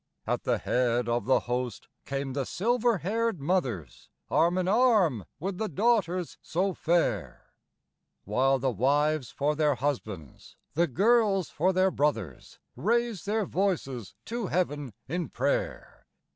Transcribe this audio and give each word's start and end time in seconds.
At 0.25 0.45
the 0.45 0.57
head 0.57 1.07
of 1.07 1.25
the 1.25 1.41
host 1.41 1.87
came 2.07 2.33
the 2.33 2.43
silver 2.47 2.97
haired 2.97 3.39
mothers, 3.39 4.09
Arm 4.31 4.57
in 4.57 4.67
arm 4.67 5.25
with 5.39 5.59
the 5.59 5.69
daughters 5.69 6.39
so 6.41 6.73
fair; 6.73 7.53
While 8.23 8.57
the 8.57 8.71
wives 8.71 9.29
for 9.29 9.55
their 9.55 9.75
husbands, 9.75 10.55
the 10.73 10.87
girls 10.87 11.51
for 11.51 11.71
their 11.71 11.91
brothers, 11.91 12.57
Raise 12.75 13.25
their 13.25 13.45
voices 13.45 14.15
to 14.25 14.47
heaven 14.47 14.91
in 15.07 15.29
prayer. 15.29 16.07